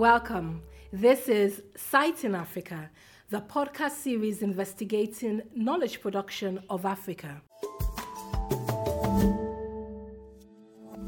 [0.00, 0.62] Welcome.
[0.94, 2.88] This is Citing Africa,
[3.28, 7.42] the podcast series investigating knowledge production of Africa.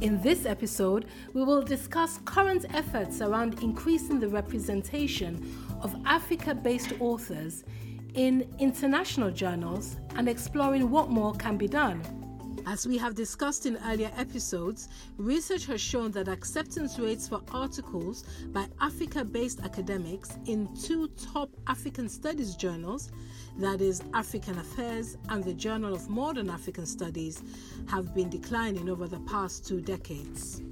[0.03, 5.41] In this episode, we will discuss current efforts around increasing the representation
[5.81, 7.65] of Africa based authors
[8.13, 12.22] in international journals and exploring what more can be done.
[12.65, 18.25] As we have discussed in earlier episodes, research has shown that acceptance rates for articles
[18.53, 23.11] by Africa based academics in two top African studies journals,
[23.59, 27.43] that is, African Affairs and the Journal of Modern African Studies,
[27.89, 30.63] have been declining over the past two decades.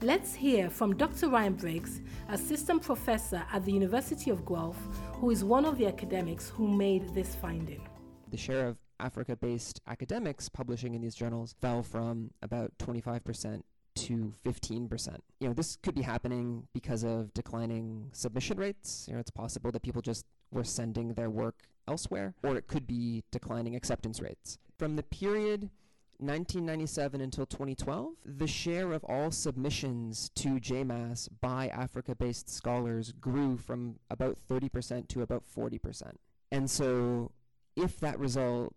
[0.00, 1.28] Let's hear from Dr.
[1.28, 4.78] Ryan Briggs, assistant professor at the University of Guelph,
[5.12, 7.86] who is one of the academics who made this finding.
[8.30, 13.62] The share of Africa based academics publishing in these journals fell from about 25%
[13.96, 15.18] to 15%.
[15.40, 19.06] You know, this could be happening because of declining submission rates.
[19.08, 22.86] You know, it's possible that people just were sending their work elsewhere, or it could
[22.86, 24.58] be declining acceptance rates.
[24.78, 25.70] From the period
[26.18, 33.56] 1997 until 2012, the share of all submissions to JMAS by Africa based scholars grew
[33.56, 36.12] from about 30% to about 40%.
[36.50, 37.32] And so,
[37.76, 38.74] if that result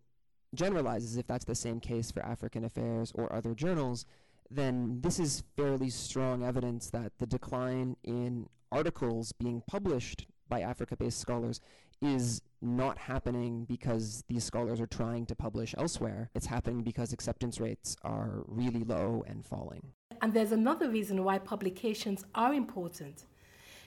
[0.53, 4.05] generalizes if that's the same case for African Affairs or other journals,
[4.49, 10.95] then this is fairly strong evidence that the decline in articles being published by Africa
[10.95, 11.59] based scholars
[12.01, 16.29] is not happening because these scholars are trying to publish elsewhere.
[16.35, 19.91] It's happening because acceptance rates are really low and falling.
[20.21, 23.25] And there's another reason why publications are important.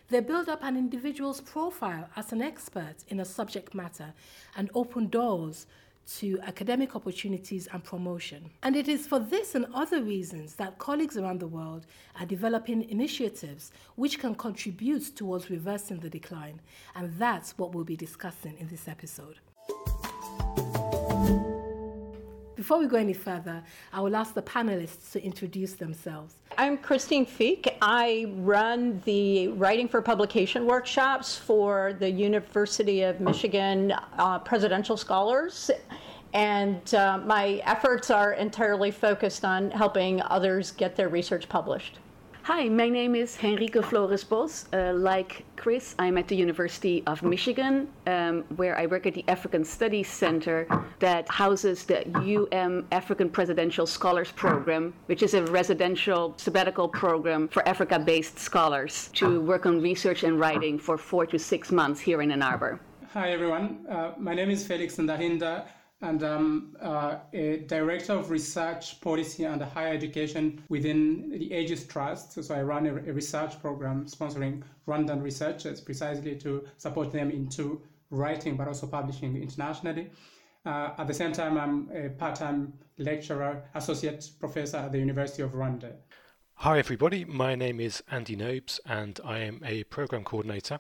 [0.09, 4.13] They build up an individual's profile as an expert in a subject matter
[4.57, 5.67] and open doors
[6.19, 8.51] to academic opportunities and promotion.
[8.63, 11.87] And it is for this and other reasons that colleagues around the world
[12.19, 16.61] are developing initiatives which can contribute towards reversing the decline.
[16.95, 19.37] And that's what we'll be discussing in this episode.
[22.61, 26.35] Before we go any further, I will ask the panelists to introduce themselves.
[26.59, 27.79] I'm Christine Feak.
[27.81, 35.71] I run the Writing for Publication workshops for the University of Michigan uh, Presidential Scholars.
[36.35, 41.99] And uh, my efforts are entirely focused on helping others get their research published.
[42.45, 44.65] Hi, my name is Henrike Florusbosch.
[44.73, 49.25] Uh, like Chris, I'm at the University of Michigan, um, where I work at the
[49.29, 50.67] African Studies Center
[51.01, 57.67] that houses the UM African Presidential Scholars Program, which is a residential sabbatical program for
[57.69, 62.23] Africa based scholars to work on research and writing for four to six months here
[62.23, 62.81] in Ann Arbor.
[63.13, 63.85] Hi, everyone.
[63.87, 65.67] Uh, my name is Felix Ndahinda
[66.03, 72.43] and I'm uh, a director of research policy and higher education within the Aegis Trust.
[72.43, 77.83] So I run a, a research program sponsoring Rwandan researchers precisely to support them into
[78.11, 80.11] writing but also publishing internationally.
[80.65, 85.53] Uh, at the same time, I'm a part-time lecturer, associate professor at the University of
[85.53, 85.93] Rwanda.
[86.65, 87.25] Hi, everybody.
[87.25, 90.79] My name is Andy Nobes, and I am a program coordinator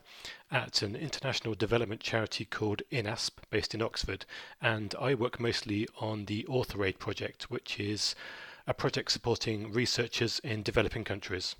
[0.50, 4.26] at an international development charity called INASP, based in Oxford.
[4.60, 8.14] And I work mostly on the AuthorAid project, which is
[8.66, 11.56] a project supporting researchers in developing countries.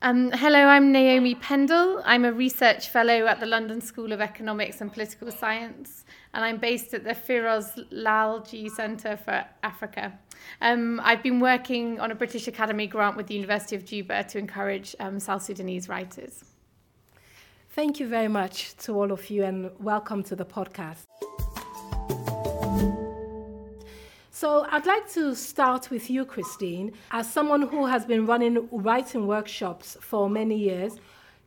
[0.00, 2.00] Um, hello, I'm Naomi Pendle.
[2.04, 6.58] I'm a research fellow at the London School of Economics and Political Science, and I'm
[6.58, 10.16] based at the Feroz Lalji Centre for Africa.
[10.60, 14.38] Um, I've been working on a British Academy grant with the University of Juba to
[14.38, 16.44] encourage um, South Sudanese writers.
[17.70, 21.07] Thank you very much to all of you, and welcome to the podcast.
[24.40, 26.92] So, I'd like to start with you, Christine.
[27.10, 30.94] As someone who has been running writing workshops for many years,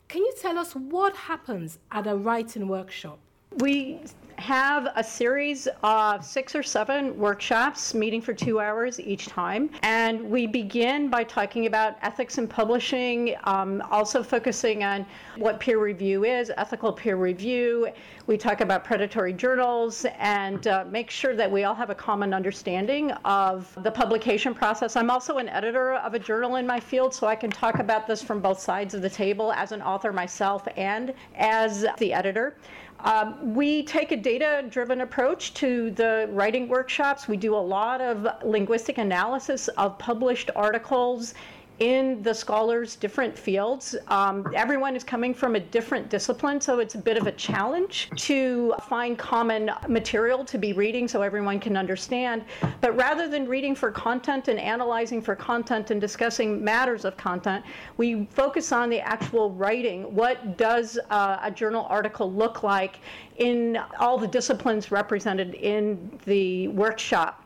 [0.09, 3.18] can you tell us what happens at a writing workshop?
[3.59, 4.01] We
[4.41, 9.69] have a series of six or seven workshops meeting for two hours each time.
[9.83, 15.06] And we begin by talking about ethics in publishing, um, also focusing on
[15.38, 17.89] what peer review is, ethical peer review.
[18.25, 22.33] We talk about predatory journals and uh, make sure that we all have a common
[22.33, 24.95] understanding of the publication process.
[24.95, 28.07] I'm also an editor of a journal in my field, so I can talk about
[28.07, 32.57] this from both sides of the table as an author myself and as the editor.
[33.03, 37.27] Um, we take a data driven approach to the writing workshops.
[37.27, 41.33] We do a lot of linguistic analysis of published articles
[41.81, 43.95] in the scholars, different fields.
[44.07, 48.12] Um, everyone is coming from a different discipline, so it's a bit of a challenge
[48.18, 52.45] to find common material to be reading so everyone can understand.
[52.81, 57.66] But rather than reading for content and analyzing for content and discussing matters of content,
[57.98, 60.04] we focus on the actual writing.
[60.13, 63.00] What does uh, a journal article look like
[63.38, 67.44] in all the disciplines represented in the workshop?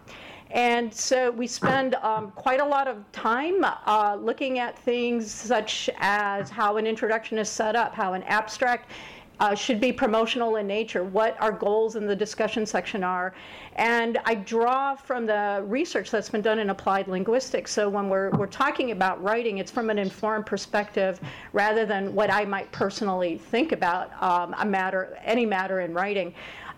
[0.55, 5.89] And so we spend um, quite a lot of time uh, looking at things such
[5.97, 8.89] as how an introduction is set up, how an abstract
[9.41, 13.33] uh, should be promotional in nature, what our goals in the discussion section are.
[13.75, 17.71] And I draw from the research that's been done in applied linguistics.
[17.71, 21.19] So when we're, we're talking about writing, it's from an informed perspective
[21.51, 26.33] rather than what I might personally think about um, a matter, any matter in writing.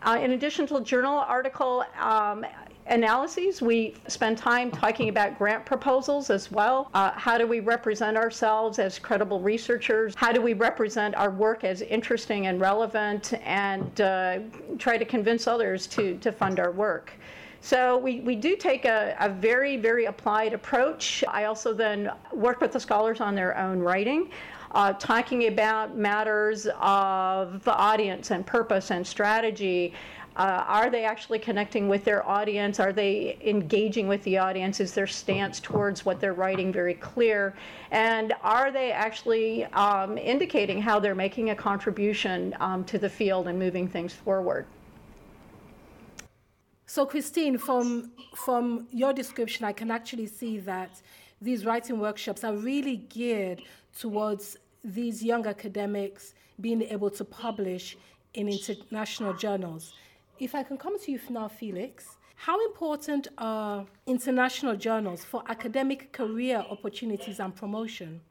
[0.08, 2.46] Uh, in addition to journal article, um,
[2.86, 3.62] analyses.
[3.62, 6.90] We spend time talking about grant proposals as well.
[6.94, 10.16] Uh, how do we represent ourselves as credible researchers?
[10.16, 14.40] How do we represent our work as interesting and relevant and uh,
[14.78, 17.12] try to convince others to, to fund our work?
[17.60, 21.26] So we, we do take a, a very, very applied approach.
[21.28, 24.30] I also then work with the scholars on their own writing.
[24.72, 29.94] Uh, talking about matters of the audience and purpose and strategy,
[30.38, 32.80] uh, are they actually connecting with their audience?
[32.80, 34.80] Are they engaging with the audience?
[34.80, 37.56] Is their stance towards what they're writing very clear?
[37.90, 43.48] And are they actually um, indicating how they're making a contribution um, to the field
[43.48, 44.68] and moving things forward?
[46.86, 51.02] So, Christine, from from your description, I can actually see that
[51.42, 53.62] these writing workshops are really geared
[53.98, 57.98] towards these young academics being able to publish
[58.34, 59.94] in international journals.
[60.40, 66.12] If I can come to you now, Felix, how important are international journals for academic
[66.12, 68.22] career opportunities and promotion?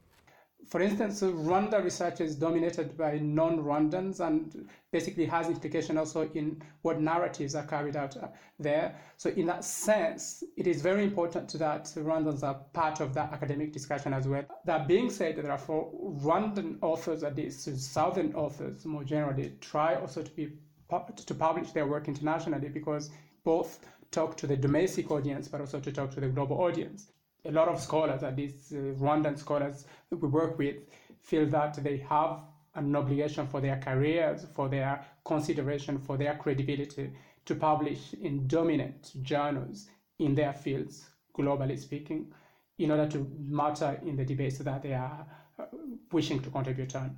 [0.66, 7.00] For instance, Rwanda research is dominated by non-Rwandans and basically has implication also in what
[7.00, 8.28] narratives are carried out uh,
[8.58, 8.96] there.
[9.16, 13.72] So in that sense, it is very important that Rwandans are part of that academic
[13.72, 14.44] discussion as well.
[14.64, 20.30] That being said, therefore, Rwandan authors, at least Southern authors more generally, try also to
[20.32, 20.52] be
[20.88, 23.10] to publish their work internationally because
[23.44, 23.80] both
[24.12, 27.08] talk to the domestic audience but also to talk to the global audience.
[27.46, 30.76] A lot of scholars, at least uh, Rwandan scholars we work with,
[31.20, 32.40] feel that they have
[32.74, 37.10] an obligation for their careers, for their consideration, for their credibility
[37.44, 39.88] to publish in dominant journals
[40.18, 41.06] in their fields,
[41.36, 42.32] globally speaking,
[42.78, 45.26] in order to matter in the debates that they are
[45.58, 45.64] uh,
[46.12, 47.16] wishing to contribute on.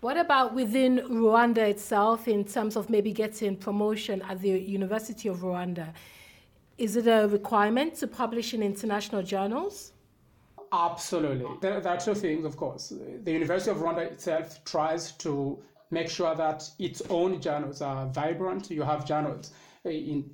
[0.00, 5.38] What about within Rwanda itself in terms of maybe getting promotion at the University of
[5.38, 5.92] Rwanda?
[6.80, 9.92] Is it a requirement to publish in international journals?
[10.72, 11.46] Absolutely.
[11.60, 12.90] There, there, are two things, of course.
[13.22, 18.70] The University of Rwanda itself tries to make sure that its own journals are vibrant.
[18.70, 19.52] You have journals
[19.84, 20.30] eh, in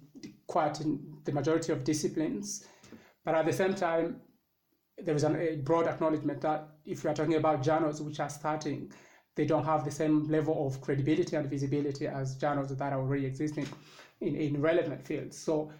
[0.46, 2.64] quite in the majority of disciplines.
[3.25, 4.20] But at the same time,
[4.98, 8.31] there is an, a broad acknowledgement that if we are talking about journals which are
[8.31, 8.93] starting,
[9.34, 13.26] they don't have the same level of credibility and visibility as journals that are already
[13.26, 13.66] existing
[14.20, 15.37] in, in relevant fields.
[15.37, 15.72] So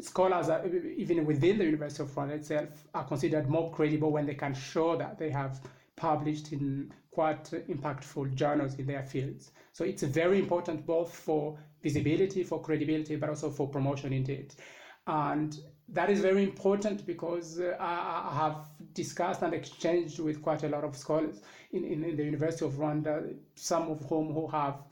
[0.00, 4.34] scholars, are, even within the University of Rwanda itself, are considered more credible when they
[4.34, 5.60] can show that they have
[5.96, 9.50] published in quite impactful journals in their fields.
[9.72, 14.54] So it's very important both for visibility, for credibility, but also for promotion indeed.
[15.06, 18.56] And that is very important because uh, I, have
[18.92, 21.40] discussed and exchanged with quite a lot of scholars
[21.72, 24.82] in, in, in, the University of Rwanda, some of whom who have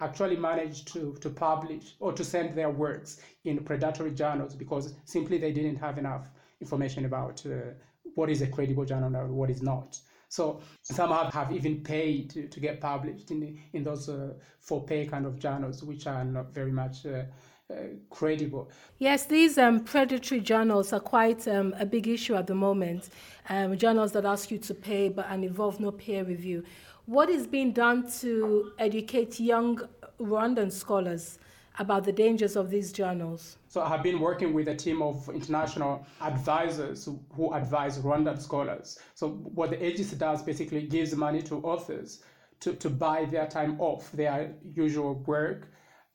[0.00, 5.38] actually managed to, to publish or to send their works in predatory journals because simply
[5.38, 6.28] they didn't have enough
[6.60, 7.72] information about uh,
[8.14, 9.98] what is a credible journal and what is not.
[10.28, 14.84] So some have, have even paid to, to get published in, in those uh, for
[14.84, 17.22] pay kind of journals, which are not very much uh,
[17.68, 17.74] uh,
[18.10, 18.70] credible.
[18.98, 23.08] Yes, these um, predatory journals are quite um, a big issue at the moment.
[23.48, 26.64] Um, journals that ask you to pay but and involve no peer review.
[27.06, 29.80] What is being done to educate young
[30.18, 31.38] Rwandan scholars
[31.78, 33.58] about the dangers of these journals?
[33.68, 38.98] So I have been working with a team of international advisors who advise Rwandan scholars.
[39.14, 42.24] So what the agency does basically gives money to authors
[42.58, 45.68] to, to buy their time off their usual work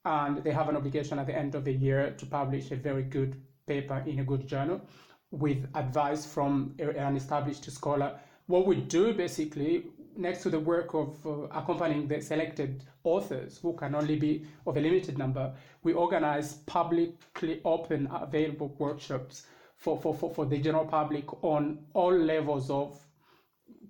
[0.04, 3.04] and they have an obligation at the end of the year to publish a very
[3.04, 4.82] good paper in a good journal
[5.30, 8.20] with advice from an established scholar.
[8.48, 13.74] What we do basically, next to the work of uh, accompanying the selected authors, who
[13.74, 15.54] can only be of a limited number,
[15.84, 22.14] we organize publicly open available workshops for, for, for, for the general public on all
[22.14, 23.00] levels of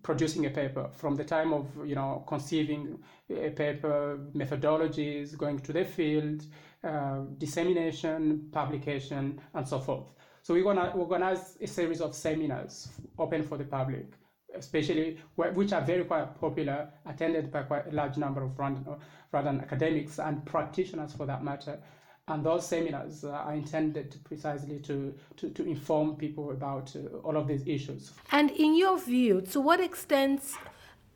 [0.04, 2.98] producing a paper from the time of you know conceiving
[3.30, 6.44] a paper methodologies going to the field
[6.84, 10.08] uh, dissemination publication and so forth.
[10.42, 14.08] So we're going to organize a series of seminars open for the public
[14.56, 19.00] especially which are very quite popular attended by quite a large number of Rwandan,
[19.34, 21.80] Rwandan academics and practitioners for that matter
[22.28, 27.48] and those seminars are intended precisely to, to, to inform people about uh, all of
[27.48, 28.12] these issues.
[28.32, 30.42] And in your view, to what extent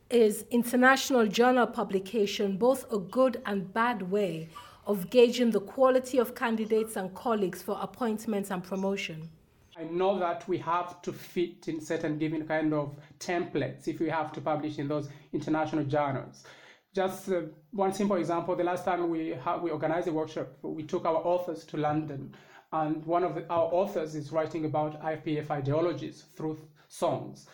[0.09, 4.49] is international journal publication both a good and bad way
[4.85, 9.29] of gauging the quality of candidates and colleagues for appointments and promotion?
[9.77, 14.10] I know that we have to fit in certain given kind of templates if we
[14.10, 16.46] have to publish in those international journals.
[16.94, 17.41] Just uh,
[17.72, 21.17] one simple example, the last time we, ha- we organized a workshop, we took our
[21.17, 22.34] authors to London,
[22.72, 27.48] and one of the, our authors is writing about IPF ideologies through songs.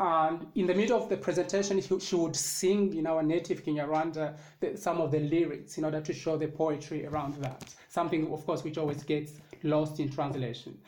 [0.00, 4.76] And in the middle of the presentation, she would sing in our native Kinyarwanda the,
[4.76, 7.74] some of the lyrics in order to show the poetry around that.
[7.88, 9.32] Something, of course, which always gets
[9.64, 10.78] lost in translation.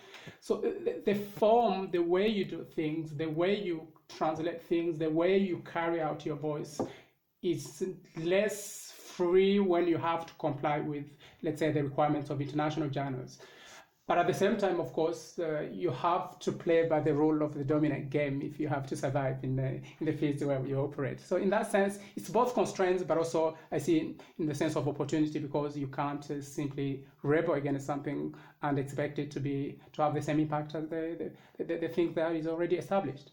[0.41, 4.99] So uh, the, the form, the way you do things, the way you translate things,
[4.99, 6.81] the way you carry out your voice
[7.43, 7.83] is
[8.17, 11.05] less free when you have to comply with,
[11.43, 13.39] let's say, the requirements of international journals.
[14.11, 17.45] But at the same time, of course, uh, you have to play by the rule
[17.45, 20.61] of the dominant game if you have to survive in the in the fields where
[20.67, 21.21] you operate.
[21.21, 24.89] So in that sense, it's both constraints, but also I see in the sense of
[24.89, 30.03] opportunity because you can't uh, simply rebel against something and expect it to be to
[30.03, 33.31] have the same impact as the the, the, the thing that is already established.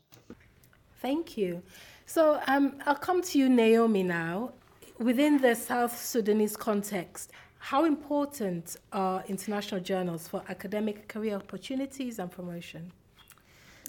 [1.01, 1.63] Thank you.
[2.05, 4.51] So um, I'll come to you, Naomi, now.
[4.99, 12.31] Within the South Sudanese context, how important are international journals for academic career opportunities and
[12.31, 12.91] promotion?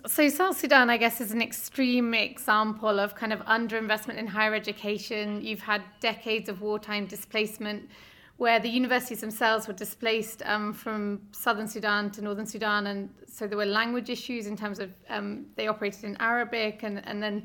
[0.06, 4.54] So, South Sudan, I guess, is an extreme example of kind of underinvestment in higher
[4.54, 5.42] education.
[5.42, 7.88] You've had decades of wartime displacement
[8.36, 12.86] where the universities themselves were displaced um, from southern Sudan to northern Sudan.
[12.86, 17.04] And so there were language issues in terms of um, they operated in Arabic and,
[17.06, 17.44] and then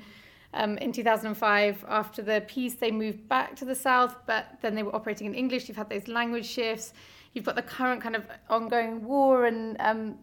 [0.53, 4.83] um, in 2005, after the peace, they moved back to the south, but then they
[4.83, 5.67] were operating in English.
[5.67, 6.93] You've had those language shifts.
[7.33, 10.17] You've got the current kind of ongoing war and um,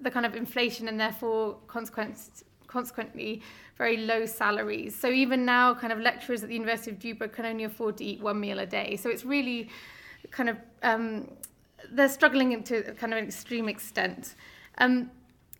[0.00, 3.42] the kind of inflation, and therefore consequence, consequently
[3.78, 4.98] very low salaries.
[4.98, 8.04] So even now, kind of lecturers at the University of Juba can only afford to
[8.04, 8.96] eat one meal a day.
[8.96, 9.70] So it's really
[10.30, 11.28] kind of um,
[11.90, 14.34] they're struggling to kind of an extreme extent.
[14.78, 15.10] Um,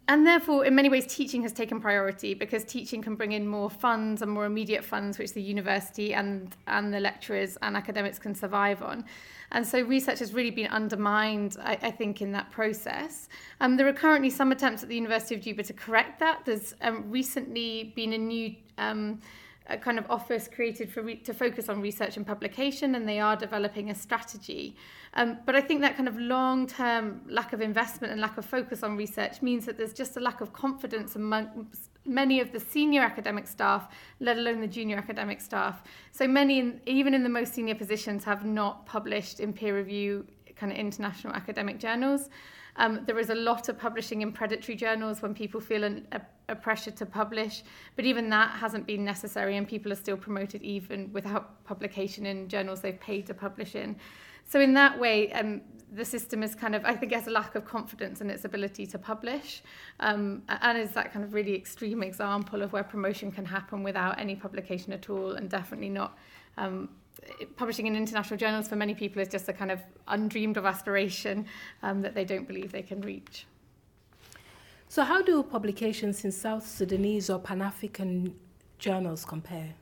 [0.08, 3.70] and therefore, in many ways, teaching has taken priority because teaching can bring in more
[3.70, 8.34] funds and more immediate funds, which the university and, and the lecturers and academics can
[8.34, 9.04] survive on.
[9.52, 13.28] And so research has really been undermined, I, I think, in that process.
[13.60, 16.44] Um, there are currently some attempts at the University of Juba to correct that.
[16.44, 19.20] There's um, recently been a new um,
[19.68, 23.20] a kind of office created for re- to focus on research and publication, and they
[23.20, 24.76] are developing a strategy.
[25.14, 28.82] Um, but I think that kind of long-term lack of investment and lack of focus
[28.82, 31.68] on research means that there's just a lack of confidence among
[32.04, 33.88] many of the senior academic staff,
[34.20, 35.82] let alone the junior academic staff.
[36.10, 40.26] So many, in, even in the most senior positions, have not published in peer review
[40.56, 42.28] kind of international academic journals.
[42.76, 46.20] Um, there is a lot of publishing in predatory journals when people feel an, a,
[46.48, 47.62] a pressure to publish,
[47.96, 52.48] but even that hasn't been necessary, and people are still promoted even without publication in
[52.48, 53.96] journals they've paid to publish in.
[54.44, 55.60] So in that way, um,
[55.92, 58.86] the system is kind of, I think, has a lack of confidence in its ability
[58.86, 59.62] to publish,
[60.00, 64.18] um, and is that kind of really extreme example of where promotion can happen without
[64.18, 66.16] any publication at all, and definitely not
[66.56, 66.88] um,
[67.56, 71.46] publishing in international journals for many people is just a kind of undreamed of aspiration
[71.82, 73.46] um, that they don't believe they can reach.
[74.88, 78.34] So, how do publications in South Sudanese or Pan African
[78.78, 79.74] journals compare?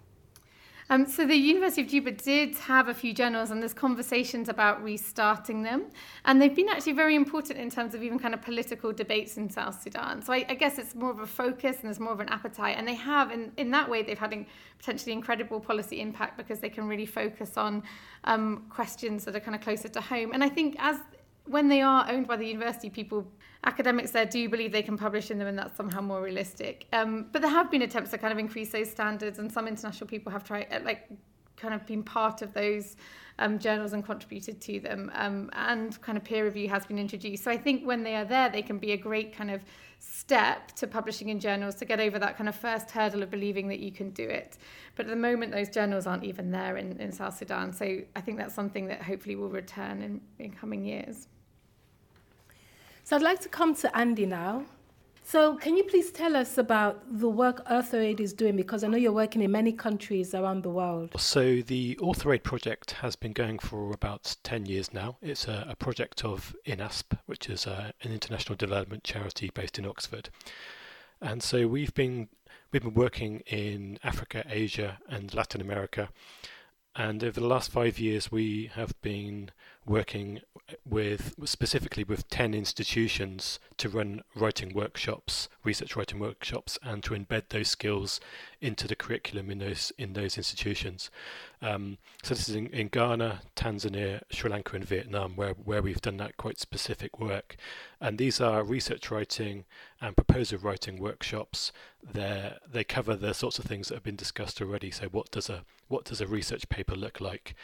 [0.91, 4.83] Um, so the University of Juba did have a few journals, and there's conversations about
[4.83, 5.85] restarting them,
[6.25, 9.49] and they've been actually very important in terms of even kind of political debates in
[9.49, 10.21] South Sudan.
[10.21, 12.77] So I, I guess it's more of a focus and there's more of an appetite,
[12.77, 14.45] and they have in in that way they've had in,
[14.79, 17.85] potentially incredible policy impact because they can really focus on
[18.25, 20.33] um, questions that are kind of closer to home.
[20.33, 20.99] And I think as
[21.51, 23.27] when they are owned by the university, people
[23.65, 26.87] academics there do believe they can publish in them and that's somehow more realistic.
[26.93, 30.07] Um, but there have been attempts to kind of increase those standards and some international
[30.07, 31.09] people have tried, uh, like,
[31.57, 32.97] kind of been part of those
[33.39, 35.11] um, journals and contributed to them.
[35.15, 37.45] Um, and kind of peer review has been introduced.
[37.45, 39.63] So I think when they are there, they can be a great kind of
[39.99, 43.69] step to publishing in journals to get over that kind of first hurdle of believing
[43.69, 44.57] that you can do it.
[44.97, 47.73] But at the moment, those journals aren't even there in, in South Sudan.
[47.73, 51.29] So I think that's something that hopefully will return in, in coming years.
[53.11, 54.67] So I'd like to come to Andy now.
[55.25, 58.55] So, can you please tell us about the work AuthorAid is doing?
[58.55, 61.11] Because I know you're working in many countries around the world.
[61.19, 65.17] So, the AuthorAid project has been going for about 10 years now.
[65.23, 69.77] It's a, a project of INASP, which is a, uh, an international development charity based
[69.77, 70.31] in Oxford.
[71.21, 72.29] And so, we've been
[72.71, 76.11] we've been working in Africa, Asia, and Latin America.
[76.95, 79.51] And over the last five years, we have been
[79.87, 80.41] working
[80.89, 87.49] with specifically with 10 institutions to run writing workshops, research writing workshops, and to embed
[87.49, 88.21] those skills
[88.61, 91.11] into the curriculum in those in those institutions.
[91.63, 96.01] Um, so this is in, in, Ghana, Tanzania, Sri Lanka, and Vietnam, where where we've
[96.01, 97.57] done that quite specific work.
[98.01, 99.65] And these are research writing
[100.01, 101.73] and proposal writing workshops.
[102.03, 104.91] They they cover the sorts of things that have been discussed already.
[104.91, 107.55] So what does a what does a research paper look like?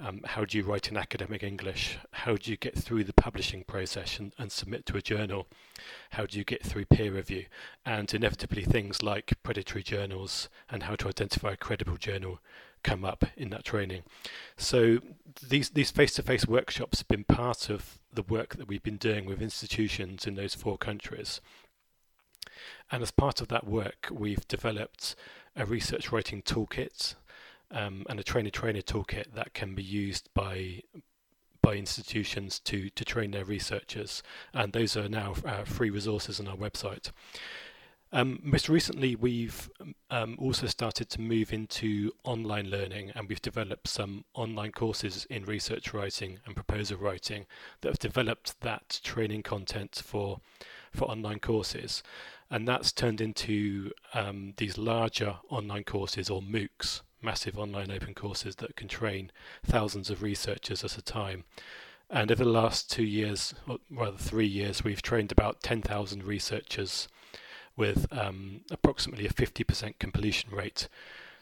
[0.00, 1.98] Um, how do you write in academic English?
[2.12, 5.48] How do you get through the publishing process and, and, submit to a journal?
[6.10, 7.46] How do you get through peer review?
[7.84, 12.38] And inevitably, things like predatory journals and how to identify a credible journal
[12.84, 14.02] come up in that training.
[14.56, 14.98] So
[15.48, 19.42] these these face-to-face workshops have been part of the work that we've been doing with
[19.42, 21.40] institutions in those four countries.
[22.90, 25.16] And as part of that work, we've developed
[25.56, 27.14] a research writing toolkit
[27.70, 30.82] um, and a trainer trainer toolkit that can be used by
[31.60, 34.22] by institutions to to train their researchers,
[34.54, 37.10] and those are now uh, free resources on our website.
[38.10, 39.68] Um, most recently, we've
[40.10, 45.44] um, also started to move into online learning, and we've developed some online courses in
[45.44, 47.44] research writing and proposal writing
[47.82, 50.40] that have developed that training content for
[50.90, 52.02] for online courses,
[52.50, 58.56] and that's turned into um, these larger online courses or MOOCs, massive online open courses
[58.56, 59.30] that can train
[59.64, 61.44] thousands of researchers at a time.
[62.10, 67.08] And over the last two years, or rather three years, we've trained about 10,000 researchers
[67.76, 70.88] with um, approximately a 50% completion rate.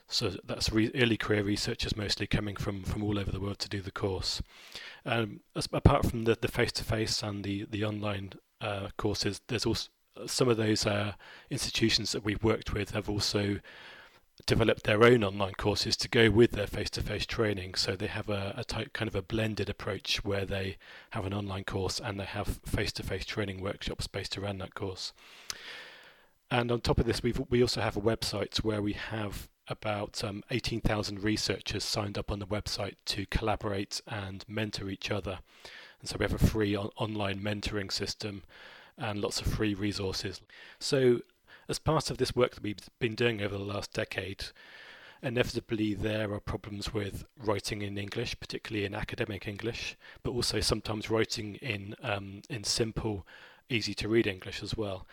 [0.09, 3.68] So that's re- early career researchers mostly coming from, from all over the world to
[3.68, 4.42] do the course.
[5.04, 9.88] Um, as, apart from the, the face-to-face and the, the online uh, courses, there's also
[10.26, 11.12] some of those uh,
[11.50, 13.58] institutions that we've worked with have also
[14.45, 17.75] developed their own online courses to go with their face-to-face training.
[17.75, 20.77] So they have a, a type, kind of a blended approach where they
[21.11, 25.13] have an online course and they have face-to-face training workshops based around that course.
[26.51, 30.23] And on top of this, we we also have a website where we have about
[30.23, 35.41] um, 18,000 researchers signed up on the website to collaborate and mentor each other.
[36.01, 38.45] And so we have a free on- online mentoring system
[38.97, 40.41] and lots of free resources.
[40.79, 41.21] So
[41.69, 44.47] as part of this work that we've been doing over the last decade,
[45.23, 51.11] inevitably there are problems with writing in English, particularly in academic English, but also sometimes
[51.11, 53.26] writing in um, in simple,
[53.69, 55.07] easy to read English as well.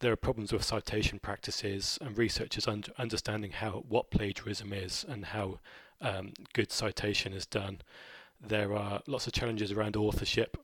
[0.00, 5.24] There are problems with citation practices and researchers un- understanding how what plagiarism is and
[5.24, 5.60] how
[6.00, 7.80] um, good citation is done.
[8.40, 10.58] There are lots of challenges around authorship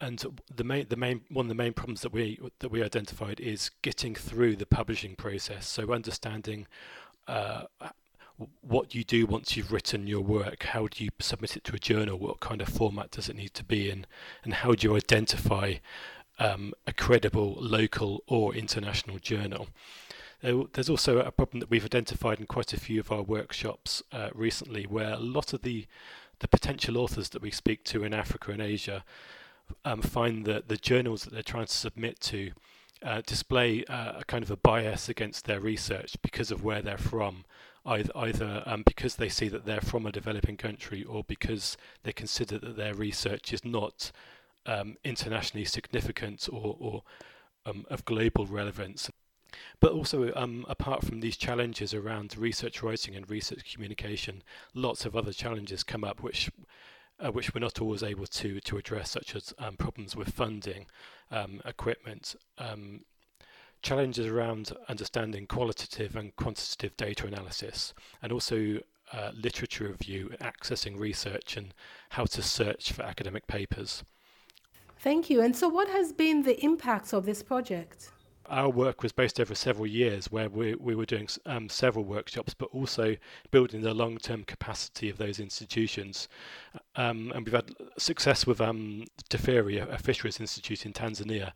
[0.00, 3.40] and the main the main one of the main problems that we that we identified
[3.40, 5.66] is getting through the publishing process.
[5.66, 6.66] So understanding
[7.26, 7.64] uh,
[8.60, 11.78] what you do once you've written your work how do you submit it to a
[11.78, 14.06] journal what kind of format does it need to be in
[14.44, 15.74] and how do you identify
[16.38, 19.68] um, a credible local or international journal?
[20.40, 24.28] There's also a problem that we've identified in quite a few of our workshops uh,
[24.32, 25.86] recently where a lot of the
[26.40, 29.02] the potential authors that we speak to in Africa and Asia
[29.84, 32.52] um, find that the journals that they're trying to submit to
[33.02, 36.98] uh, display uh, a kind of a bias against their research because of where they're
[36.98, 37.44] from,
[37.86, 42.12] either, either um, because they see that they're from a developing country or because they
[42.12, 44.10] consider that their research is not
[44.66, 47.02] um, internationally significant or, or
[47.66, 49.10] um, of global relevance.
[49.80, 54.42] But also, um, apart from these challenges around research writing and research communication,
[54.74, 56.50] lots of other challenges come up which
[57.20, 60.86] uh, which we're not always able to to address, such as um, problems with funding,
[61.30, 63.00] um, equipment, um,
[63.82, 68.78] challenges around understanding qualitative and quantitative data analysis, and also
[69.12, 71.74] uh, literature review, accessing research, and
[72.10, 74.04] how to search for academic papers.
[75.00, 75.40] Thank you.
[75.40, 78.10] And so, what has been the impact of this project?
[78.48, 82.54] Our work was based over several years where we, we were doing um, several workshops,
[82.54, 83.16] but also
[83.50, 86.28] building the long term capacity of those institutions.
[86.96, 91.52] Um, and we've had success with um, a fisheries institute in Tanzania,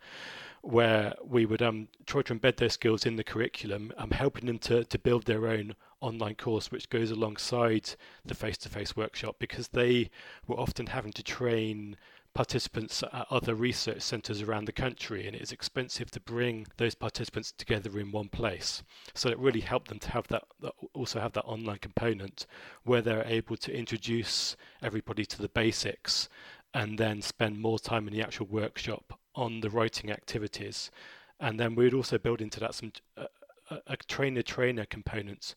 [0.62, 4.58] where we would um, try to embed those skills in the curriculum, um, helping them
[4.58, 7.90] to, to build their own online course, which goes alongside
[8.24, 10.10] the face to face workshop because they
[10.46, 11.96] were often having to train
[12.34, 16.94] participants at other research centres around the country, and it is expensive to bring those
[16.94, 18.82] participants together in one place.
[19.14, 20.44] So it really helped them to have that,
[20.94, 22.46] also have that online component
[22.84, 26.28] where they're able to introduce everybody to the basics
[26.74, 30.90] and then spend more time in the actual workshop on the writing activities.
[31.38, 33.26] And then we'd also build into that some uh,
[33.86, 35.54] a trainer trainer component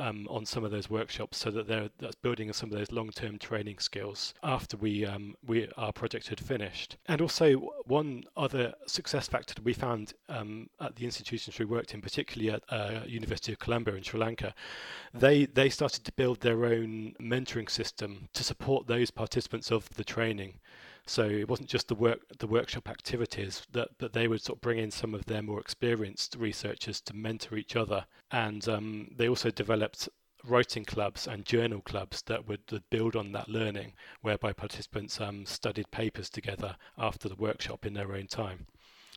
[0.00, 3.38] um, on some of those workshops so that they're that's building some of those long-term
[3.38, 6.96] training skills after we um, we our project had finished.
[7.06, 11.94] And also one other success factor that we found um, at the institutions we worked
[11.94, 14.54] in, particularly at uh, University of Colombo in Sri Lanka,
[15.12, 20.04] they they started to build their own mentoring system to support those participants of the
[20.04, 20.54] training.
[21.06, 24.62] So it wasn't just the work the workshop activities that but they would sort of
[24.62, 29.28] bring in some of their more experienced researchers to mentor each other, and um, they
[29.28, 30.08] also developed
[30.44, 32.60] writing clubs and journal clubs that would,
[32.90, 38.14] build on that learning, whereby participants um, studied papers together after the workshop in their
[38.14, 38.66] own time.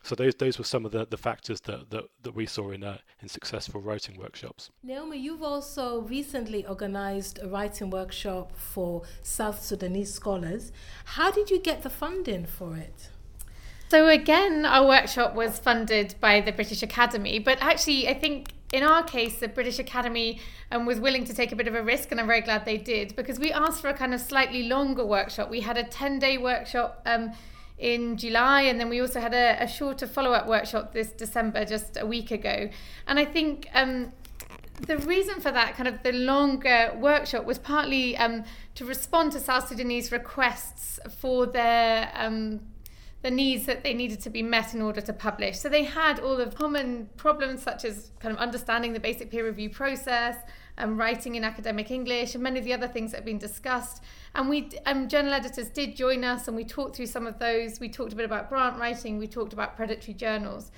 [0.04, 2.84] So those those were some of the, the factors that, that, that we saw in
[2.84, 4.70] uh, in successful writing workshops.
[4.82, 10.72] Naomi, you've also recently organized a writing workshop for South Sudanese scholars.
[11.16, 13.08] How did you get the funding for it?
[13.88, 18.82] So again, our workshop was funded by the British Academy, but actually, I think in
[18.82, 20.38] our case, the British Academy
[20.70, 22.76] um, was willing to take a bit of a risk, and I'm very glad they
[22.76, 25.48] did because we asked for a kind of slightly longer workshop.
[25.48, 27.00] We had a 10 day workshop.
[27.06, 27.32] Um,
[27.78, 31.64] in July, and then we also had a, a shorter follow up workshop this December,
[31.64, 32.68] just a week ago.
[33.06, 34.12] And I think um,
[34.86, 38.44] the reason for that, kind of the longer workshop, was partly um,
[38.76, 42.10] to respond to South Sudanese requests for their.
[42.14, 42.60] Um,
[43.22, 45.58] the needs that they needed to be met in order to publish.
[45.58, 49.46] So they had all of common problems such as kind of understanding the basic peer
[49.46, 50.36] review process,
[50.78, 54.02] um, writing in academic English, and many of the other things that have been discussed.
[54.34, 57.80] And we, um, journal editors did join us, and we talked through some of those.
[57.80, 59.18] We talked a bit about grant writing.
[59.18, 60.70] We talked about predatory journals.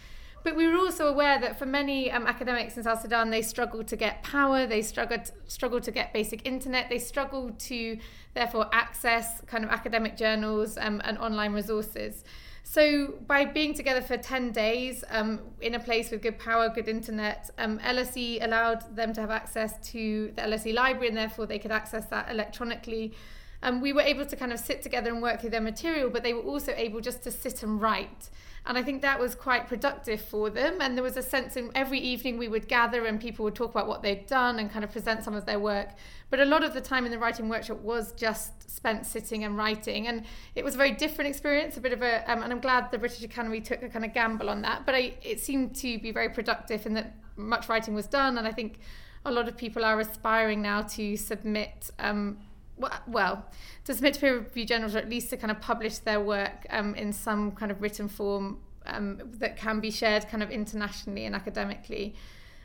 [0.47, 3.89] But we were also aware that for many um, academics in South Sudan, they struggled
[3.89, 7.99] to get power, they struggled struggled to get basic internet, they struggled to
[8.33, 12.23] therefore access kind of academic journals um, and online resources.
[12.63, 16.87] So by being together for 10 days um, in a place with good power, good
[16.87, 21.59] internet, um, LSE allowed them to have access to the LSE library and therefore they
[21.59, 23.15] could access that electronically.
[23.65, 26.23] Um, we were able to kind of sit together and work through their material, but
[26.23, 28.31] they were also able just to sit and write.
[28.67, 30.81] And I think that was quite productive for them.
[30.81, 33.71] And there was a sense in every evening we would gather and people would talk
[33.71, 35.91] about what they'd done and kind of present some of their work.
[36.31, 39.57] But a lot of the time in the writing workshop was just spent sitting and
[39.57, 40.09] writing.
[40.09, 40.25] And
[40.57, 42.99] it was a very different experience, a bit of a, um, and I'm glad the
[42.99, 44.85] British Academy took a kind of gamble on that.
[44.85, 48.37] But I, it seemed to be very productive in that much writing was done.
[48.37, 48.81] And I think
[49.25, 52.39] a lot of people are aspiring now to submit um,
[53.07, 53.47] well,
[53.85, 56.67] to submit to peer review journals or at least to kind of publish their work
[56.71, 61.25] um, in some kind of written form um, that can be shared kind of internationally
[61.25, 62.15] and academically.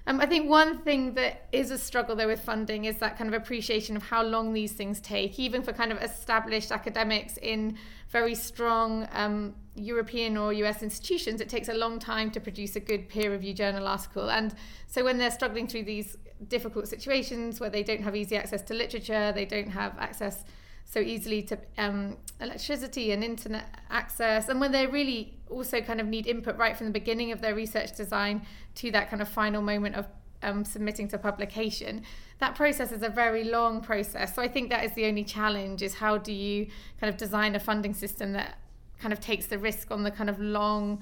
[0.08, 3.34] Um, I think one thing that is a struggle though with funding is that kind
[3.34, 7.78] of appreciation of how long these things take, even for kind of established academics in
[8.10, 11.42] very strong um, European or US institutions.
[11.42, 14.30] It takes a long time to produce a good peer review journal article.
[14.30, 14.54] And
[14.88, 18.74] so when they're struggling through these difficult situations where they don't have easy access to
[18.74, 20.44] literature, they don't have access
[20.92, 26.08] so easily to um, electricity and internet access, and when they really also kind of
[26.08, 29.62] need input right from the beginning of their research design to that kind of final
[29.62, 30.08] moment of
[30.44, 32.04] um, submitting to publication,
[32.40, 34.36] that process is a very long process.
[34.36, 36.68] So I think that is the only challenge: is how do you
[37.00, 38.58] kind of design a funding system that
[39.02, 41.02] kind of takes the risk on the kind of long,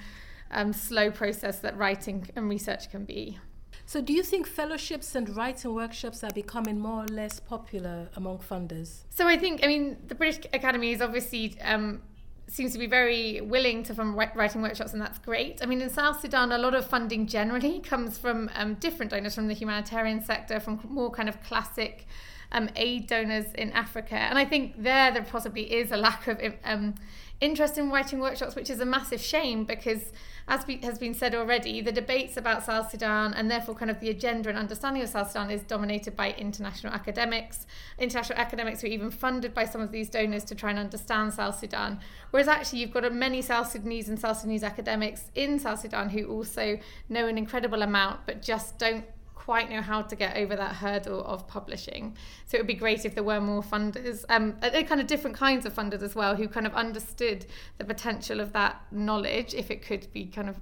[0.51, 3.38] um, slow process that writing and research can be.
[3.85, 8.38] So, do you think fellowships and writing workshops are becoming more or less popular among
[8.39, 9.01] funders?
[9.09, 12.01] So, I think, I mean, the British Academy is obviously um,
[12.49, 15.59] seems to be very willing to fund writing workshops, and that's great.
[15.62, 19.35] I mean, in South Sudan, a lot of funding generally comes from um, different donors
[19.35, 22.07] from the humanitarian sector, from more kind of classic
[22.51, 24.15] um, aid donors in Africa.
[24.15, 26.95] And I think there, there possibly is a lack of um,
[27.41, 30.12] interest in writing workshops, which is a massive shame because,
[30.47, 33.99] as be, has been said already, the debates about South Sudan and therefore kind of
[33.99, 37.65] the agenda and understanding of South Sudan is dominated by international academics.
[37.97, 41.34] International academics who are even funded by some of these donors to try and understand
[41.34, 41.99] South Sudan.
[42.32, 46.25] Whereas actually, you've got many South Sudanese and South Sudanese academics in South Sudan who
[46.25, 49.06] also know an incredible amount but just don't
[49.49, 52.15] quite know how to get over that hurdle of publishing.
[52.45, 55.65] So it would be great if there were more funders, um, kind of different kinds
[55.65, 57.47] of funders as well, who kind of understood
[57.79, 60.57] the potential of that knowledge if it could be kind of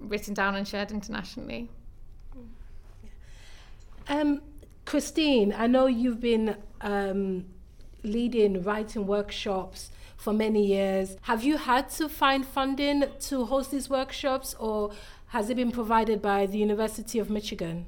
[0.00, 1.70] written down and shared internationally.
[4.06, 4.42] Um,
[4.84, 7.46] Christine, I know you've been um,
[8.02, 11.16] leading writing workshops for many years.
[11.22, 14.92] Have you had to find funding to host these workshops, or
[15.28, 17.86] has it been provided by the University of Michigan?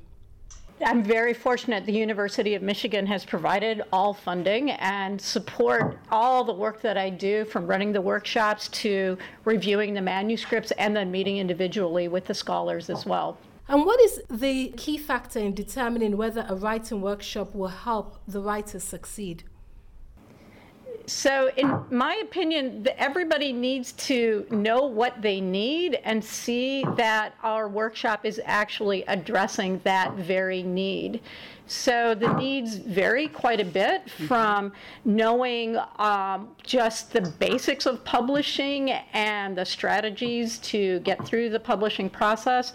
[0.85, 6.53] I'm very fortunate the University of Michigan has provided all funding and support all the
[6.53, 11.39] work that I do from running the workshops to reviewing the manuscripts and then meeting
[11.39, 13.39] individually with the scholars as well.
[13.67, 18.41] And what is the key factor in determining whether a writing workshop will help the
[18.41, 19.43] writer succeed?
[21.09, 27.67] So, in my opinion, everybody needs to know what they need and see that our
[27.67, 31.23] workshop is actually addressing that very need.
[31.69, 34.27] So the needs vary quite a bit mm-hmm.
[34.27, 34.73] from
[35.05, 42.09] knowing um, just the basics of publishing and the strategies to get through the publishing
[42.09, 42.73] process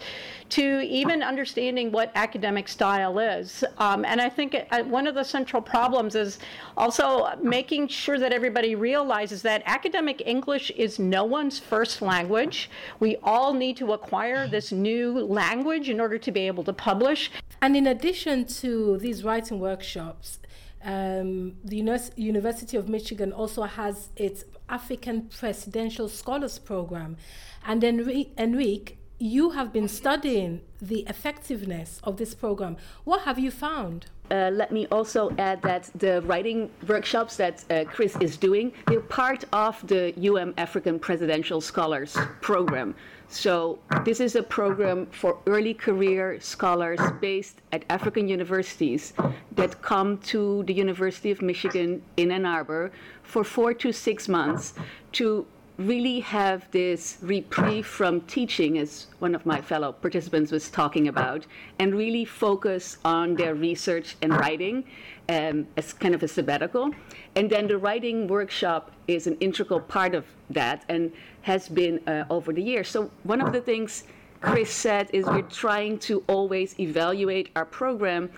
[0.50, 3.64] to even understanding what academic style is.
[3.78, 6.38] Um, and I think it, uh, one of the central problems is
[6.76, 12.70] also making sure that everybody realizes that academic English is no one's first language.
[12.98, 17.30] We all need to acquire this new language in order to be able to publish.
[17.60, 20.38] And in addition to these writing workshops,
[20.82, 21.76] um, the
[22.16, 27.18] University of Michigan also has its African Presidential Scholars Program.
[27.66, 32.78] And Henrike, you have been studying the effectiveness of this program.
[33.04, 34.06] What have you found?
[34.30, 39.00] Uh, let me also add that the writing workshops that uh, Chris is doing, they're
[39.00, 42.94] part of the UM African Presidential Scholars Program.
[43.28, 49.12] So this is a program for early career scholars based at African universities
[49.52, 54.74] that come to the University of Michigan in Ann Arbor for four to six months
[55.12, 61.08] to really have this reprieve from teaching, as one of my fellow participants was talking
[61.08, 61.46] about,
[61.78, 64.84] and really focus on their research and writing
[65.28, 66.94] um, as kind of a sabbatical.
[67.34, 72.24] And then the writing workshop is an integral part of that and has been uh,
[72.30, 72.88] over the years.
[72.88, 74.04] So, one of the things
[74.40, 78.30] Chris said is we're trying to always evaluate our program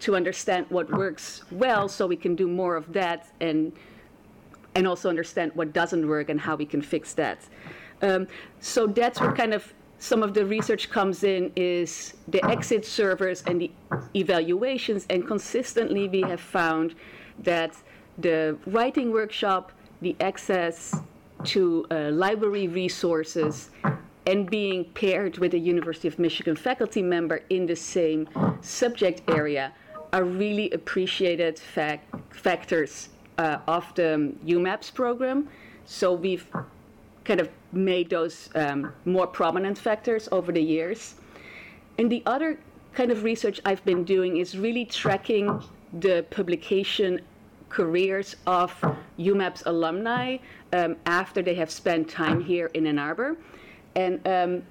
[0.00, 3.72] to understand what works well so we can do more of that and
[4.74, 7.38] and also understand what doesn't work and how we can fix that.
[8.02, 8.26] Um,
[8.60, 13.42] so that's where kind of some of the research comes in is the exit servers
[13.46, 13.70] and the
[14.14, 16.94] evaluations and consistently we have found
[17.38, 17.74] that
[18.18, 20.94] the writing workshop the access
[21.44, 23.70] to uh, library resources
[24.26, 28.28] and being paired with a university of michigan faculty member in the same
[28.60, 29.72] subject area
[30.12, 35.48] are really appreciated fac- factors uh, of the UMAPS program.
[35.86, 36.46] So we've
[37.24, 41.14] kind of made those um, more prominent factors over the years.
[41.98, 42.58] And the other
[42.94, 45.62] kind of research I've been doing is really tracking
[46.00, 47.20] the publication
[47.68, 48.70] careers of
[49.18, 50.38] UMAPS alumni
[50.72, 53.36] um, after they have spent time here in Ann Arbor.
[53.96, 54.62] And um,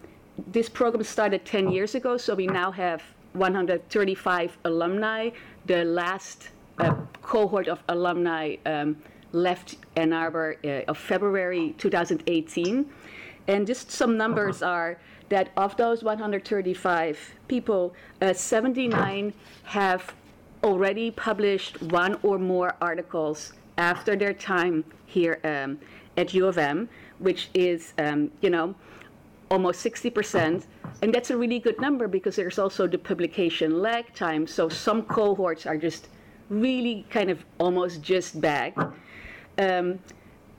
[0.51, 5.29] this program started 10 years ago, so we now have 135 alumni.
[5.65, 8.97] The last uh, cohort of alumni um,
[9.31, 12.89] left Ann Arbor uh, of February 2018.
[13.47, 14.97] And just some numbers are
[15.29, 19.33] that of those 135 people, uh, 79
[19.63, 20.13] have
[20.63, 25.79] already published one or more articles after their time here um,
[26.17, 26.87] at U of M,
[27.19, 28.75] which is, um, you know,
[29.49, 30.65] almost 60%.
[31.01, 34.47] And that's a really good number because there's also the publication lag time.
[34.47, 36.07] So some cohorts are just
[36.49, 38.75] really kind of almost just back.
[39.57, 39.99] Um,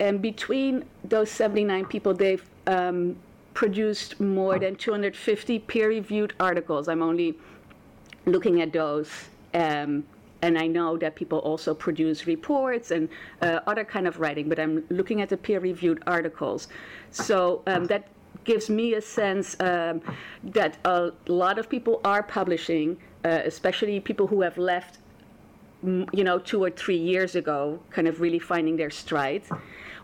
[0.00, 3.16] and between those 79 people, they've um,
[3.54, 6.88] produced more than 250 peer-reviewed articles.
[6.88, 7.38] I'm only
[8.26, 9.10] looking at those.
[9.54, 10.04] Um,
[10.42, 13.08] and I know that people also produce reports and
[13.40, 16.68] uh, other kind of writing, but I'm looking at the peer-reviewed articles.
[17.12, 18.08] So um, that
[18.44, 20.02] gives me a sense um,
[20.42, 24.98] that a lot of people are publishing, uh, especially people who have left
[26.12, 29.42] you know, two or three years ago, kind of really finding their stride.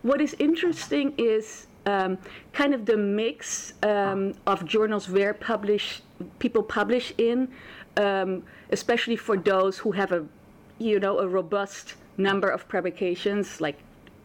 [0.01, 2.17] What is interesting is um,
[2.53, 6.01] kind of the mix um, of journals where publish
[6.39, 7.47] people publish in,
[7.97, 10.25] um, especially for those who have a,
[10.77, 13.77] you know, a robust number of publications, like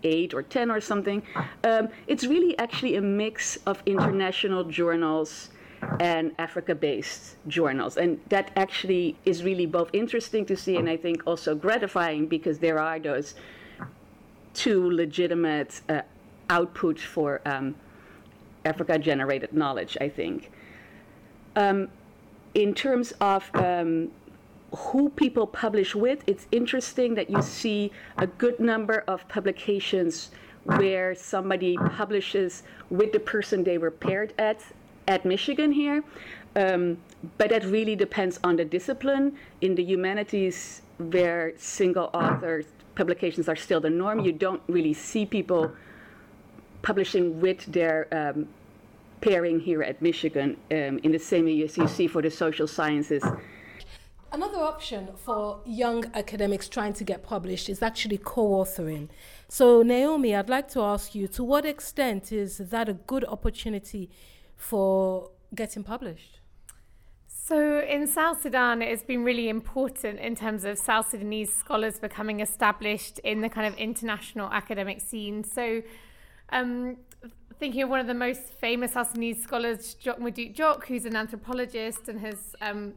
[0.02, 1.22] eight or ten or something.
[1.64, 5.50] Um, it's really actually a mix of international journals
[6.00, 7.96] and Africa based journals.
[7.96, 12.58] And that actually is really both interesting to see and I think also gratifying because
[12.58, 13.34] there are those
[14.54, 16.02] two legitimate uh,
[16.48, 17.74] outputs for um,
[18.64, 20.50] Africa generated knowledge, I think.
[21.54, 21.88] Um,
[22.54, 24.10] in terms of um,
[24.74, 30.30] who people publish with, it's interesting that you see a good number of publications
[30.64, 34.60] where somebody publishes with the person they were paired at
[35.08, 36.02] at Michigan here.
[36.54, 36.98] Um,
[37.38, 39.36] but that really depends on the discipline.
[39.60, 42.64] In the humanities, where single author
[42.94, 45.72] publications are still the norm, you don't really see people
[46.82, 48.48] publishing with their um,
[49.20, 52.66] pairing here at Michigan um, in the same way as you see for the social
[52.66, 53.22] sciences.
[54.32, 59.08] Another option for young academics trying to get published is actually co authoring.
[59.48, 64.10] So, Naomi, I'd like to ask you to what extent is that a good opportunity
[64.56, 66.40] for getting published?
[67.28, 72.00] So, in South Sudan, it has been really important in terms of South Sudanese scholars
[72.00, 75.44] becoming established in the kind of international academic scene.
[75.44, 75.82] So,
[76.50, 76.96] um,
[77.60, 81.14] thinking of one of the most famous South Sudanese scholars, Jok Madut Jok, who's an
[81.14, 82.94] anthropologist and has um,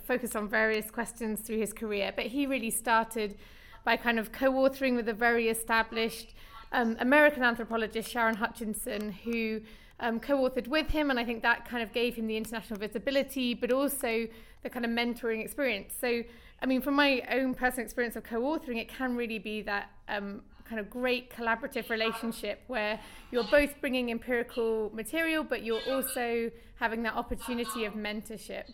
[0.00, 3.36] focused on various questions through his career, but he really started
[3.84, 6.34] by kind of co authoring with a very established
[6.72, 9.60] um, American anthropologist, Sharon Hutchinson, who
[10.02, 11.08] um, co authored with him.
[11.08, 14.26] And I think that kind of gave him the international visibility, but also
[14.62, 15.94] the kind of mentoring experience.
[15.98, 16.22] So,
[16.60, 19.90] I mean, from my own personal experience of co authoring, it can really be that.
[20.08, 22.98] Um, kind of great collaborative relationship where
[23.30, 28.64] you're both bringing empirical material but you're also having that opportunity of mentorship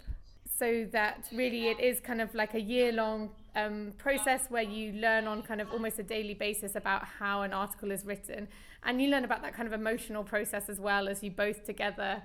[0.44, 4.92] so that really it is kind of like a year long um, process where you
[4.92, 8.48] learn on kind of almost a daily basis about how an article is written.
[8.84, 12.22] And you learn about that kind of emotional process as well as you both together.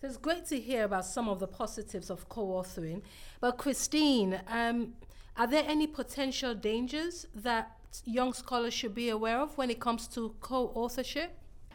[0.00, 3.02] So it's great to hear about some of the positives of co-authoring.
[3.40, 4.94] But christine um,
[5.36, 10.06] are there any potential dangers that young scholars should be aware of when it comes
[10.08, 11.30] to co-authorship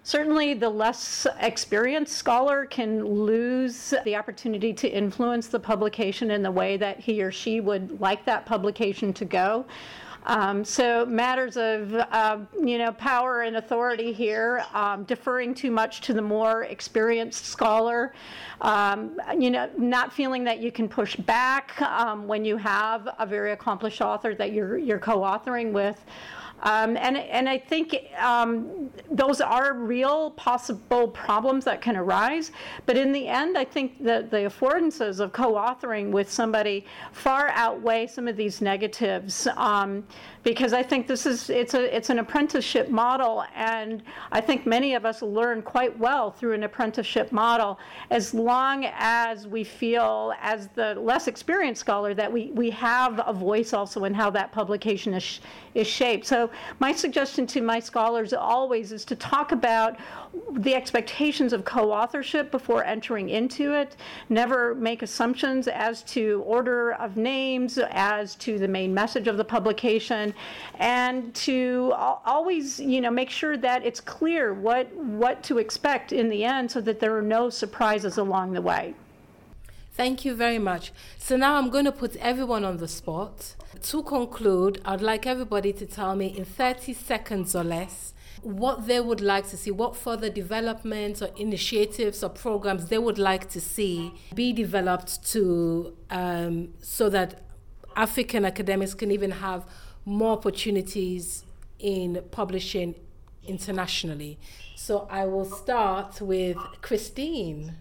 [0.05, 6.51] Certainly, the less experienced scholar can lose the opportunity to influence the publication in the
[6.51, 9.65] way that he or she would like that publication to go.
[10.25, 16.01] Um, so matters of uh, you know power and authority here, um, deferring too much
[16.01, 18.13] to the more experienced scholar,
[18.61, 23.25] um, you know, not feeling that you can push back um, when you have a
[23.25, 26.03] very accomplished author that you're you're co-authoring with.
[26.63, 32.51] Um, and, and I think um, those are real possible problems that can arise.
[32.85, 37.49] But in the end, I think that the affordances of co authoring with somebody far
[37.49, 39.47] outweigh some of these negatives.
[39.57, 40.05] Um,
[40.43, 44.93] because I think this is it's a it's an apprenticeship model, and I think many
[44.93, 47.79] of us learn quite well through an apprenticeship model
[48.11, 53.33] as long as we feel, as the less experienced scholar, that we we have a
[53.33, 55.39] voice also in how that publication is
[55.73, 56.25] is shaped.
[56.25, 59.97] So my suggestion to my scholars always is to talk about
[60.51, 63.95] the expectations of co-authorship before entering into it.
[64.29, 69.45] Never make assumptions as to order of names, as to the main message of the
[69.45, 70.32] publication,
[70.79, 71.93] and to
[72.25, 76.71] always, you know, make sure that it's clear what what to expect in the end,
[76.71, 78.95] so that there are no surprises along the way.
[79.95, 80.91] Thank you very much.
[81.19, 83.55] So now I'm going to put everyone on the spot.
[83.83, 88.99] To conclude, I'd like everybody to tell me in 30 seconds or less what they
[88.99, 93.61] would like to see, what further developments or initiatives or programs they would like to
[93.61, 97.41] see be developed to um, so that
[97.95, 99.65] African academics can even have
[100.05, 101.45] more opportunities
[101.79, 102.95] in publishing
[103.45, 104.37] internationally.
[104.75, 107.75] So I will start with Christine.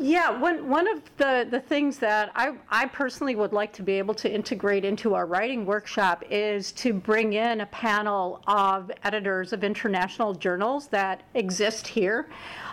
[0.00, 3.94] Yeah, one, one of the, the things that I, I personally would like to be
[3.94, 9.52] able to integrate into our writing workshop is to bring in a panel of editors
[9.52, 12.28] of international journals that exist here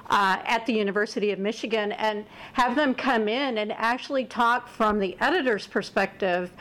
[0.10, 5.00] uh, at the University of Michigan and have them come in and actually talk from
[5.00, 6.52] the editor's perspective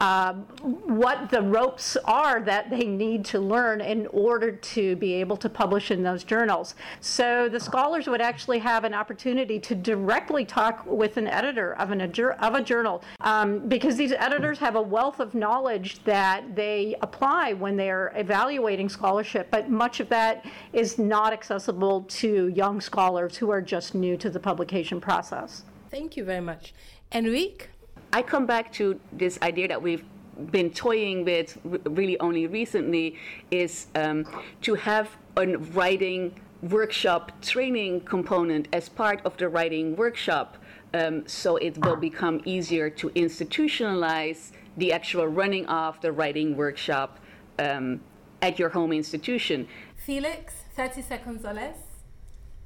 [0.00, 0.42] um,
[0.84, 5.48] what the ropes are that they need to learn in order to be able to
[5.48, 6.74] publish in those journals.
[7.00, 11.90] So the scholars would actually have an opportunity to directly talk with an editor of,
[11.90, 16.96] an, of a journal um, because these editors have a wealth of knowledge that they
[17.02, 23.36] apply when they're evaluating scholarship, but much of that is not accessible to young scholars
[23.36, 25.62] who are just new to the publication process.
[25.90, 26.74] Thank you very much.
[27.12, 27.66] Henrike?
[28.14, 30.04] I come back to this idea that we've
[30.52, 33.16] been toying with really only recently
[33.50, 34.24] is um,
[34.62, 40.58] to have a writing workshop training component as part of the writing workshop
[40.94, 47.18] um, so it will become easier to institutionalize the actual running of the writing workshop
[47.58, 48.00] um,
[48.42, 49.66] at your home institution.
[49.96, 51.78] Felix, 30 seconds or less.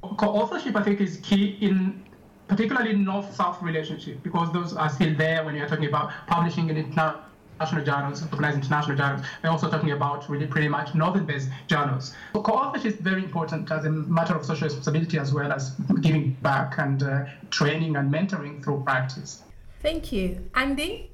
[0.03, 2.05] Co-authorship, I think, is key in
[2.49, 7.19] particularly north-south relationship, because those are still there when you're talking about publishing in interna-
[7.61, 9.27] national journals, recognized international journals.
[9.43, 12.15] We're also talking about really pretty much northern-based journals.
[12.33, 15.71] So co-authorship is very important as a matter of social responsibility as well as
[16.01, 19.43] giving back and uh, training and mentoring through practice.
[19.83, 20.51] Thank you.
[20.55, 21.11] Andy?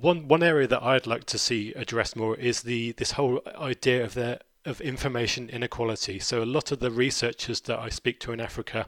[0.00, 4.04] One one area that I'd like to see addressed more is the this whole idea
[4.04, 6.18] of the of information inequality.
[6.18, 8.86] So a lot of the researchers that I speak to in Africa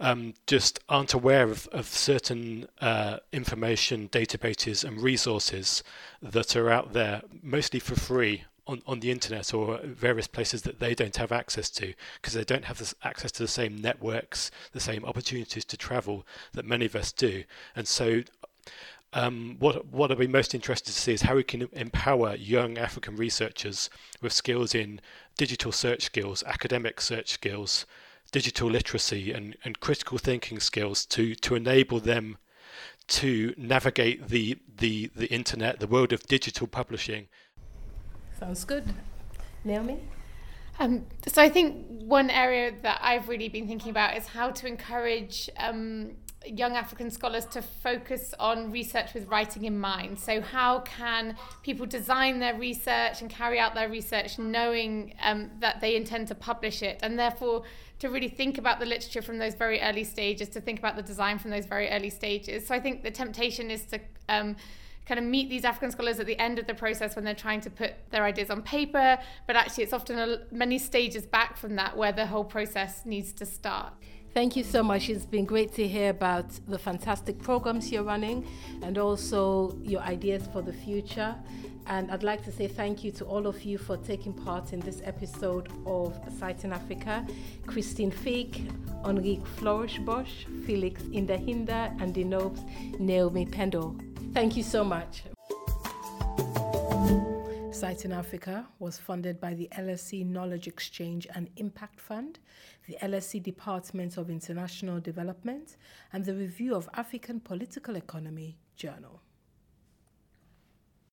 [0.00, 5.82] um, just aren't aware of, of certain uh, information databases and resources
[6.22, 10.80] that are out there, mostly for free on, on the internet or various places that
[10.80, 14.50] they don't have access to because they don't have this access to the same networks,
[14.72, 17.44] the same opportunities to travel that many of us do.
[17.76, 18.22] And so
[19.12, 22.78] um, what what I'd be most interested to see is how we can empower young
[22.78, 23.90] African researchers
[24.22, 25.00] with skills in
[25.36, 27.86] digital search skills, academic search skills,
[28.30, 32.38] digital literacy, and, and critical thinking skills to to enable them
[33.08, 37.28] to navigate the the the internet, the world of digital publishing.
[38.38, 38.84] Sounds good,
[39.64, 39.98] Naomi.
[40.78, 44.66] Um, so I think one area that I've really been thinking about is how to
[44.66, 46.12] encourage um,
[46.46, 50.18] young African scholars to focus on research with writing in mind.
[50.18, 55.80] So, how can people design their research and carry out their research knowing um, that
[55.80, 57.64] they intend to publish it, and therefore
[57.98, 61.02] to really think about the literature from those very early stages, to think about the
[61.02, 62.66] design from those very early stages.
[62.66, 64.56] So, I think the temptation is to um,
[65.04, 67.60] kind of meet these African scholars at the end of the process when they're trying
[67.60, 71.76] to put their ideas on paper, but actually, it's often a, many stages back from
[71.76, 73.92] that where the whole process needs to start.
[74.32, 75.10] Thank you so much.
[75.10, 78.46] It's been great to hear about the fantastic programs you're running
[78.80, 81.34] and also your ideas for the future.
[81.88, 84.78] And I'd like to say thank you to all of you for taking part in
[84.80, 87.26] this episode of Citing Africa.
[87.66, 88.68] Christine Feak,
[89.04, 92.60] Henrike Florusbosch, Felix Ndahinda, Andy Nobes
[93.00, 93.96] Naomi Pendle.
[94.32, 95.24] Thank you so much.
[97.72, 102.38] Citing Africa was funded by the LSE Knowledge Exchange and Impact Fund,
[102.90, 105.76] the LSE Department of International Development,
[106.12, 109.19] and the Review of African Political Economy Journal.